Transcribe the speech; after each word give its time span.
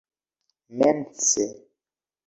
mense 0.79 1.45